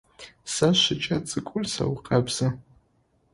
[0.53, 2.47] Сэ шыкӏэ цӏыкӏур сэукъэбзы.